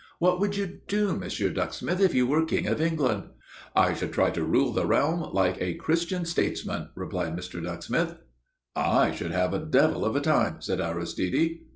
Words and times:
"What 0.17 0.39
would 0.39 0.57
you 0.57 0.79
do, 0.87 1.09
Mr. 1.15 1.53
Ducksmith, 1.53 1.99
if 1.99 2.15
you 2.15 2.25
were 2.25 2.43
King 2.43 2.65
of 2.65 2.81
England?" 2.81 3.25
"I 3.75 3.93
should 3.93 4.11
try 4.11 4.31
to 4.31 4.43
rule 4.43 4.73
the 4.73 4.87
realm 4.87 5.31
like 5.31 5.57
a 5.61 5.75
Christian 5.75 6.25
statesman," 6.25 6.89
replied 6.95 7.35
Mr. 7.37 7.61
Ducksmith. 7.63 8.15
"I 8.75 9.11
should 9.13 9.29
have 9.31 9.53
a 9.53 9.59
devil 9.63 10.03
of 10.03 10.15
a 10.15 10.19
time!" 10.21 10.59
said 10.59 10.81
Aristide. 10.81 11.59